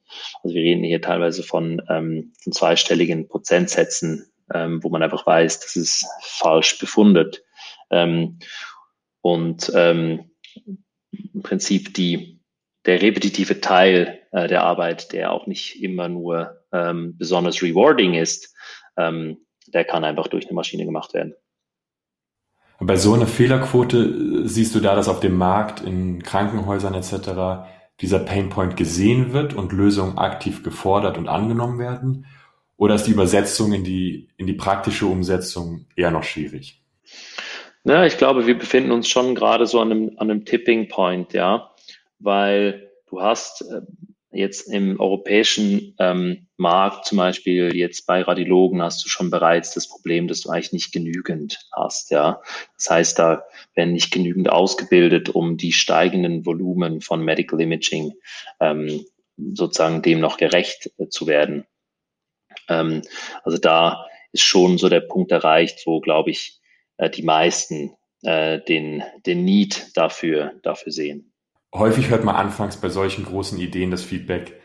[0.44, 5.62] Also wir reden hier teilweise von, ähm, von zweistelligen Prozentsätzen, ähm, wo man einfach weiß,
[5.62, 7.46] das ist falsch befundet.
[7.92, 8.40] Ähm,
[9.22, 10.32] und ähm,
[11.12, 12.42] im Prinzip die
[12.86, 18.54] der repetitive Teil äh, der Arbeit, der auch nicht immer nur ähm, besonders rewarding ist,
[18.98, 21.34] ähm, der kann einfach durch eine Maschine gemacht werden.
[22.80, 27.70] Bei so einer Fehlerquote äh, siehst du da, dass auf dem Markt in Krankenhäusern etc.
[28.02, 32.26] dieser Painpoint gesehen wird und Lösungen aktiv gefordert und angenommen werden?
[32.76, 36.82] Oder ist die Übersetzung in die, in die praktische Umsetzung eher noch schwierig?
[37.86, 41.34] Na, ich glaube, wir befinden uns schon gerade so an einem, an einem Tipping Point,
[41.34, 41.70] ja
[42.24, 43.82] weil du hast äh,
[44.34, 49.88] jetzt im europäischen ähm, Markt zum Beispiel jetzt bei Radiologen hast du schon bereits das
[49.88, 52.42] Problem, dass du eigentlich nicht genügend hast, ja.
[52.76, 53.44] Das heißt, da
[53.76, 58.14] werden nicht genügend ausgebildet, um die steigenden Volumen von Medical Imaging
[58.60, 59.06] ähm,
[59.38, 61.66] sozusagen dem noch gerecht äh, zu werden.
[62.70, 63.02] Ähm,
[63.44, 66.60] also da ist schon so der Punkt erreicht, wo, glaube ich,
[66.98, 71.33] äh, die meisten äh, den, den Need dafür, dafür sehen
[71.74, 74.60] häufig hört man anfangs bei solchen großen Ideen das Feedback,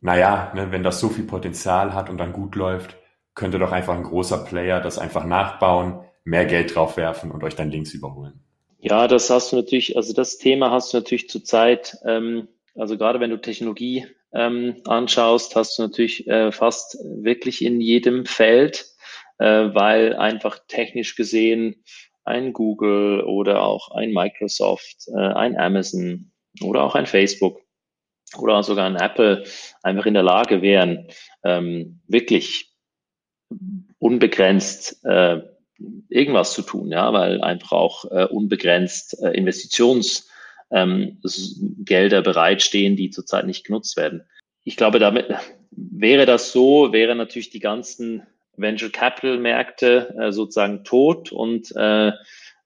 [0.00, 2.96] naja, ne, wenn das so viel Potenzial hat und dann gut läuft,
[3.34, 7.70] könnte doch einfach ein großer Player das einfach nachbauen, mehr Geld draufwerfen und euch dann
[7.70, 8.40] links überholen.
[8.78, 13.20] Ja, das hast du natürlich, also das Thema hast du natürlich zurzeit, ähm, also gerade
[13.20, 18.86] wenn du Technologie ähm, anschaust, hast du natürlich äh, fast wirklich in jedem Feld,
[19.38, 21.82] äh, weil einfach technisch gesehen
[22.24, 26.30] ein Google oder auch ein Microsoft, äh, ein Amazon
[26.62, 27.60] oder auch ein Facebook
[28.38, 29.44] oder sogar ein Apple
[29.82, 31.08] einfach in der Lage wären,
[31.42, 32.70] ähm, wirklich
[33.98, 35.40] unbegrenzt äh,
[36.08, 40.28] irgendwas zu tun, ja, weil einfach auch äh, unbegrenzt äh, Investitionsgelder
[40.72, 44.24] ähm, bereitstehen, die zurzeit nicht genutzt werden.
[44.64, 45.26] Ich glaube, damit
[45.70, 52.12] wäre das so, wären natürlich die ganzen Venture Capital Märkte äh, sozusagen tot und äh,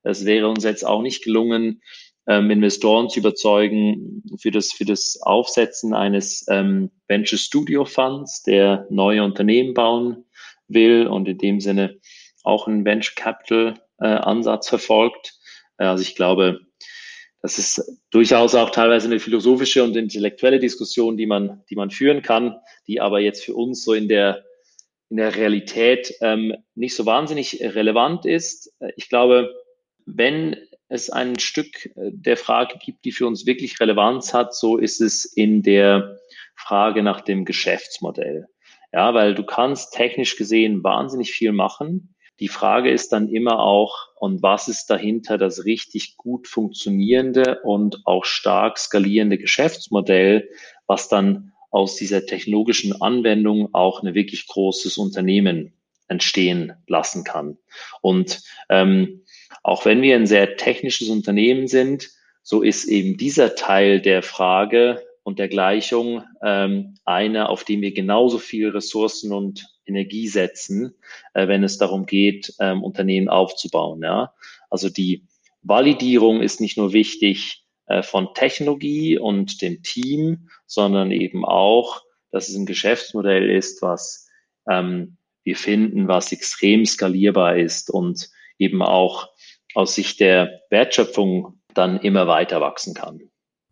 [0.03, 1.81] es wäre uns jetzt auch nicht gelungen,
[2.27, 8.87] ähm, Investoren zu überzeugen für das, für das Aufsetzen eines ähm, Venture Studio Funds, der
[8.91, 10.25] neue Unternehmen bauen
[10.69, 11.99] will und in dem Sinne
[12.43, 15.35] auch einen Venture Capital äh, Ansatz verfolgt.
[15.79, 16.61] Äh, also ich glaube,
[17.43, 22.23] das ist durchaus auch teilweise eine philosophische und intellektuelle Diskussion, die man, die man führen
[22.23, 24.45] kann, die aber jetzt für uns so in der,
[25.11, 28.73] in der Realität ähm, nicht so wahnsinnig relevant ist.
[28.97, 29.55] Ich glaube,
[30.07, 30.57] wenn
[30.89, 35.01] es ein Stück äh, der Frage gibt, die für uns wirklich Relevanz hat, so ist
[35.01, 36.19] es in der
[36.57, 38.47] Frage nach dem Geschäftsmodell.
[38.93, 42.15] Ja, weil du kannst technisch gesehen wahnsinnig viel machen.
[42.41, 48.03] Die Frage ist dann immer auch, und was ist dahinter das richtig gut funktionierende und
[48.05, 50.49] auch stark skalierende Geschäftsmodell,
[50.87, 55.75] was dann aus dieser technologischen Anwendung auch ein wirklich großes Unternehmen
[56.09, 57.59] entstehen lassen kann.
[58.01, 59.24] Und ähm,
[59.65, 62.11] auch wenn wir ein sehr technisches Unternehmen sind,
[62.43, 67.93] so ist eben dieser Teil der Frage und der Gleichung ähm, einer, auf dem wir
[67.93, 70.95] genauso viel Ressourcen und Energie setzen,
[71.33, 74.03] äh, wenn es darum geht, ähm, Unternehmen aufzubauen.
[74.03, 74.35] Ja?
[74.69, 75.27] Also die
[75.63, 82.51] Validierung ist nicht nur wichtig äh, von Technologie und dem Team, sondern eben auch, dass
[82.51, 84.29] es ein Geschäftsmodell ist, was
[84.71, 89.34] ähm, wir finden, was extrem skalierbar ist und eben auch
[89.75, 93.21] aus Sicht der Wertschöpfung dann immer weiter wachsen kann.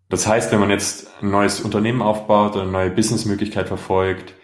[0.08, 4.34] Das heißt, wenn man jetzt ein neues Unternehmen aufbaut oder eine neue Businessmöglichkeit verfolgt,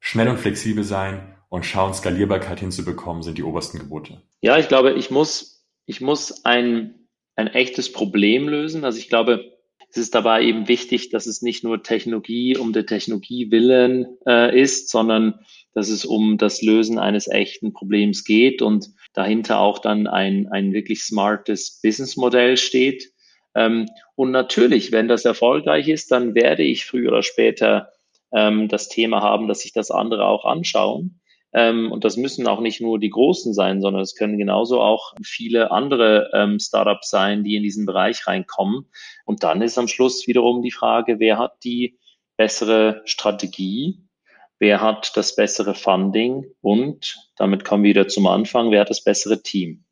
[0.00, 4.22] schnell und flexibel sein und schauen, Skalierbarkeit hinzubekommen, sind die obersten Gebote.
[4.40, 8.84] Ja, ich glaube, ich muss, ich muss ein, ein echtes Problem lösen.
[8.84, 9.55] Also ich glaube,
[9.96, 14.58] es ist dabei eben wichtig, dass es nicht nur Technologie um der Technologie willen äh,
[14.60, 15.40] ist, sondern
[15.72, 20.74] dass es um das Lösen eines echten Problems geht und dahinter auch dann ein, ein
[20.74, 23.10] wirklich smartes Businessmodell steht.
[23.54, 27.88] Ähm, und natürlich, wenn das erfolgreich ist, dann werde ich früher oder später
[28.32, 31.20] ähm, das Thema haben, dass sich das andere auch anschauen.
[31.56, 35.14] Ähm, und das müssen auch nicht nur die Großen sein, sondern es können genauso auch
[35.24, 38.90] viele andere ähm, Startups sein, die in diesen Bereich reinkommen.
[39.24, 41.98] Und dann ist am Schluss wiederum die Frage, wer hat die
[42.36, 44.02] bessere Strategie?
[44.58, 46.44] Wer hat das bessere Funding?
[46.60, 49.84] Und damit kommen wir wieder zum Anfang, wer hat das bessere Team?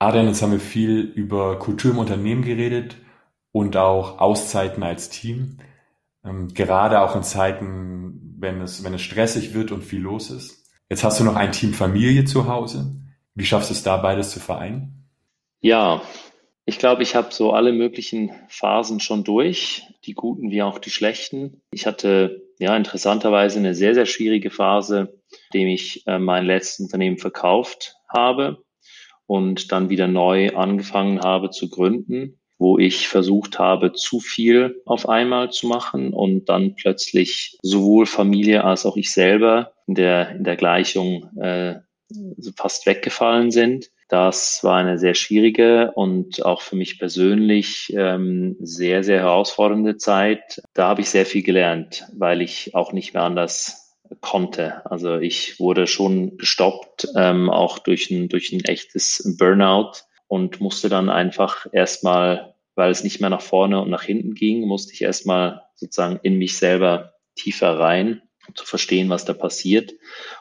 [0.00, 2.96] Adrian, jetzt haben wir viel über Kultur im Unternehmen geredet
[3.52, 5.60] und auch Auszeiten als Team.
[6.22, 10.57] Ähm, gerade auch in Zeiten, wenn es, wenn es stressig wird und viel los ist.
[10.90, 12.96] Jetzt hast du noch ein Team Familie zu Hause.
[13.34, 15.06] Wie schaffst du es da, beides zu vereinen?
[15.60, 16.02] Ja,
[16.64, 20.90] ich glaube, ich habe so alle möglichen Phasen schon durch, die guten wie auch die
[20.90, 21.60] schlechten.
[21.70, 25.20] Ich hatte ja interessanterweise eine sehr, sehr schwierige Phase,
[25.52, 28.64] indem ich äh, mein letztes Unternehmen verkauft habe
[29.26, 35.08] und dann wieder neu angefangen habe zu gründen wo ich versucht habe, zu viel auf
[35.08, 40.44] einmal zu machen und dann plötzlich sowohl Familie als auch ich selber in der, in
[40.44, 41.76] der Gleichung äh,
[42.56, 43.90] fast weggefallen sind.
[44.08, 50.62] Das war eine sehr schwierige und auch für mich persönlich ähm, sehr, sehr herausfordernde Zeit.
[50.72, 54.86] Da habe ich sehr viel gelernt, weil ich auch nicht mehr anders konnte.
[54.90, 59.92] Also ich wurde schon gestoppt, ähm, auch durch ein, durch ein echtes Burnout
[60.28, 64.66] und musste dann einfach erstmal, weil es nicht mehr nach vorne und nach hinten ging,
[64.66, 69.94] musste ich erstmal sozusagen in mich selber tiefer rein, um zu verstehen, was da passiert.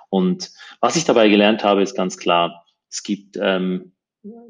[0.09, 3.93] Und was ich dabei gelernt habe, ist ganz klar, es gibt ähm,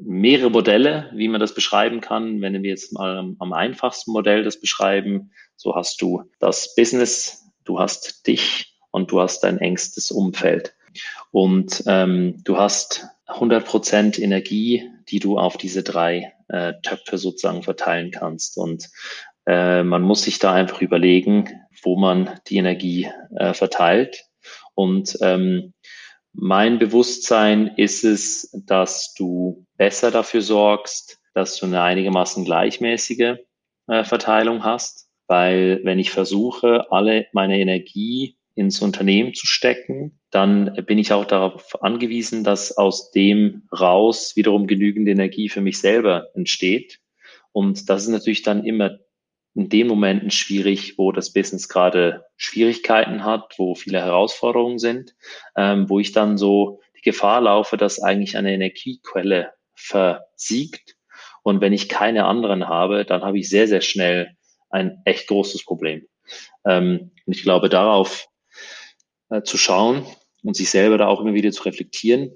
[0.00, 2.40] mehrere Modelle, wie man das beschreiben kann.
[2.40, 7.50] Wenn wir jetzt mal am, am einfachsten Modell das beschreiben, so hast du das Business,
[7.64, 10.74] du hast dich und du hast dein engstes Umfeld.
[11.30, 17.62] Und ähm, du hast 100 Prozent Energie, die du auf diese drei äh, Töpfe sozusagen
[17.62, 18.56] verteilen kannst.
[18.56, 18.88] Und
[19.46, 21.48] äh, man muss sich da einfach überlegen,
[21.82, 24.24] wo man die Energie äh, verteilt.
[24.74, 25.74] Und ähm,
[26.32, 33.36] mein Bewusstsein ist es, dass du besser dafür sorgst, dass du eine einigermaßen gleichmäßige
[33.88, 35.08] äh, Verteilung hast.
[35.26, 41.24] Weil wenn ich versuche, alle meine Energie ins Unternehmen zu stecken, dann bin ich auch
[41.24, 46.98] darauf angewiesen, dass aus dem raus wiederum genügend Energie für mich selber entsteht.
[47.52, 48.98] Und das ist natürlich dann immer
[49.54, 55.14] in den Momenten schwierig, wo das Business gerade Schwierigkeiten hat, wo viele Herausforderungen sind,
[55.56, 60.96] ähm, wo ich dann so die Gefahr laufe, dass eigentlich eine Energiequelle versiegt.
[61.42, 64.36] Und wenn ich keine anderen habe, dann habe ich sehr, sehr schnell
[64.68, 66.06] ein echt großes Problem.
[66.66, 68.28] Ähm, und ich glaube, darauf
[69.30, 70.04] äh, zu schauen
[70.42, 72.30] und sich selber da auch immer wieder zu reflektieren,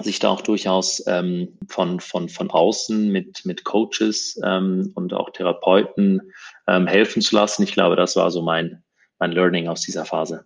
[0.00, 5.30] sich da auch durchaus ähm, von, von, von außen mit, mit Coaches ähm, und auch
[5.30, 6.32] Therapeuten
[6.66, 7.62] ähm, helfen zu lassen.
[7.62, 8.82] Ich glaube, das war so mein,
[9.18, 10.44] mein Learning aus dieser Phase.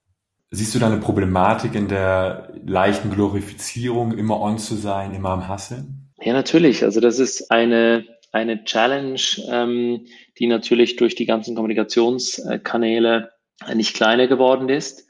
[0.52, 5.48] Siehst du da eine Problematik in der leichten Glorifizierung, immer on zu sein, immer am
[5.48, 6.12] Hasseln?
[6.20, 6.82] Ja, natürlich.
[6.82, 10.06] Also das ist eine, eine Challenge, ähm,
[10.38, 13.30] die natürlich durch die ganzen Kommunikationskanäle
[13.74, 15.06] nicht kleiner geworden ist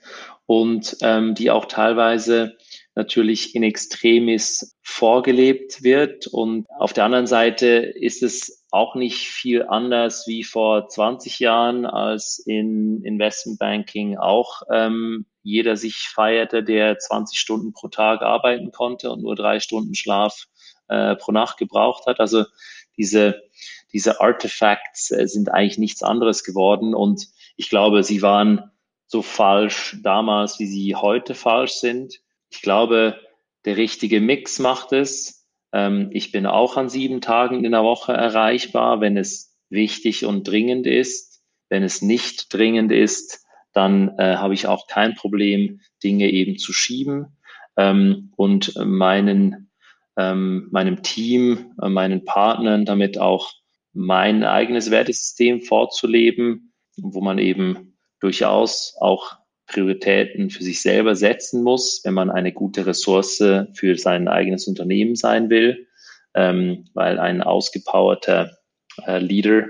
[0.51, 2.57] und ähm, die auch teilweise
[2.97, 6.27] natürlich in Extremis vorgelebt wird.
[6.27, 11.87] Und auf der anderen Seite ist es auch nicht viel anders wie vor 20 Jahren,
[11.87, 19.13] als in Investmentbanking auch ähm, jeder sich feierte, der 20 Stunden pro Tag arbeiten konnte
[19.13, 20.47] und nur drei Stunden Schlaf
[20.89, 22.19] äh, pro Nacht gebraucht hat.
[22.19, 22.45] Also
[22.97, 23.41] diese,
[23.93, 26.93] diese Artefacts äh, sind eigentlich nichts anderes geworden.
[26.93, 28.73] Und ich glaube, sie waren
[29.11, 32.21] so falsch damals, wie sie heute falsch sind.
[32.49, 33.19] Ich glaube,
[33.65, 35.49] der richtige Mix macht es.
[35.73, 40.47] Ähm, ich bin auch an sieben Tagen in der Woche erreichbar, wenn es wichtig und
[40.47, 41.43] dringend ist.
[41.69, 46.73] Wenn es nicht dringend ist, dann äh, habe ich auch kein Problem, Dinge eben zu
[46.73, 47.37] schieben
[47.77, 49.73] ähm, und meinen,
[50.17, 53.51] ähm, meinem Team, äh, meinen Partnern damit auch
[53.93, 57.90] mein eigenes Wertesystem vorzuleben, wo man eben
[58.21, 63.43] durchaus auch Prioritäten für sich selber setzen muss, wenn man eine gute Ressource
[63.73, 65.87] für sein eigenes Unternehmen sein will,
[66.35, 68.59] ähm, weil ein ausgepowerter
[69.07, 69.67] äh, Leader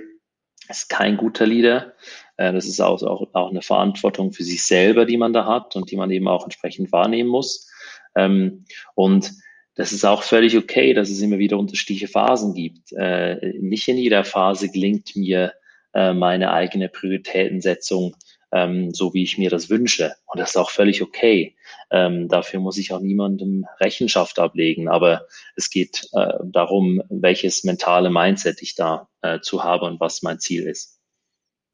[0.69, 1.93] ist kein guter Leader.
[2.37, 5.77] Äh, das ist auch, auch, auch eine Verantwortung für sich selber, die man da hat
[5.77, 7.71] und die man eben auch entsprechend wahrnehmen muss.
[8.17, 9.33] Ähm, und
[9.75, 12.93] das ist auch völlig okay, dass es immer wieder unterschiedliche Phasen gibt.
[12.93, 15.53] Äh, nicht in jeder Phase gelingt mir
[15.95, 18.17] äh, meine eigene Prioritätensetzung
[18.53, 20.15] ähm, so wie ich mir das wünsche.
[20.27, 21.57] Und das ist auch völlig okay.
[21.91, 24.89] Ähm, dafür muss ich auch niemandem Rechenschaft ablegen.
[24.89, 25.23] Aber
[25.57, 30.39] es geht äh, darum, welches mentale Mindset ich da äh, zu habe und was mein
[30.39, 30.99] Ziel ist.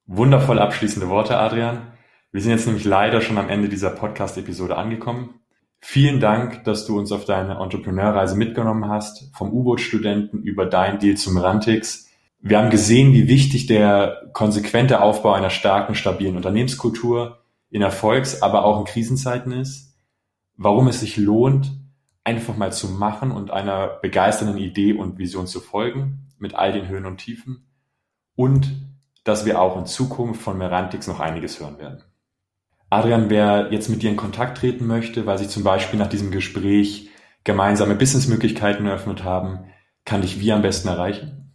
[0.06, 1.92] Wundervoll abschließende Worte, Adrian.
[2.32, 5.40] Wir sind jetzt nämlich leider schon am Ende dieser Podcast-Episode angekommen.
[5.80, 11.16] Vielen Dank, dass du uns auf deine Entrepreneurreise mitgenommen hast, vom U-Boot-Studenten über dein Deal
[11.16, 12.05] zum Rantix
[12.40, 17.38] wir haben gesehen, wie wichtig der konsequente Aufbau einer starken, stabilen Unternehmenskultur
[17.70, 19.96] in Erfolgs-, aber auch in Krisenzeiten ist,
[20.56, 21.72] warum es sich lohnt,
[22.24, 26.88] einfach mal zu machen und einer begeisternden Idee und Vision zu folgen, mit all den
[26.88, 27.66] Höhen und Tiefen
[28.34, 28.72] und
[29.24, 32.02] dass wir auch in Zukunft von Merantix noch einiges hören werden.
[32.90, 36.30] Adrian, wer jetzt mit dir in Kontakt treten möchte, weil sich zum Beispiel nach diesem
[36.30, 37.10] Gespräch
[37.42, 39.64] gemeinsame Businessmöglichkeiten eröffnet haben,
[40.04, 41.45] kann dich wie am besten erreichen?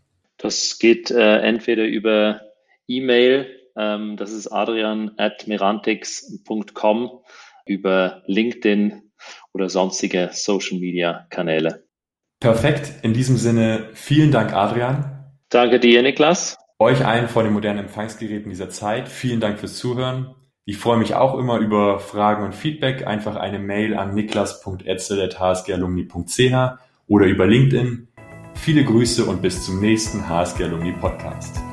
[0.41, 2.41] Das geht äh, entweder über
[2.87, 7.11] E-Mail, ähm, das ist adrian at merantix.com,
[7.67, 9.03] über LinkedIn
[9.53, 11.85] oder sonstige Social Media Kanäle.
[12.39, 12.91] Perfekt.
[13.03, 15.31] In diesem Sinne, vielen Dank, Adrian.
[15.49, 16.57] Danke dir, Niklas.
[16.79, 19.09] Euch allen vor den modernen Empfangsgeräten dieser Zeit.
[19.09, 20.33] Vielen Dank fürs Zuhören.
[20.65, 23.05] Ich freue mich auch immer über Fragen und Feedback.
[23.05, 28.07] Einfach eine Mail an niklas.etzel.hsgalumni.ch oder über LinkedIn.
[28.55, 31.70] Viele Grüße und bis zum nächsten HSG Alumni Podcast.